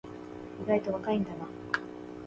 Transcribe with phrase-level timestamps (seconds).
[0.63, 1.47] 意外と若いんだな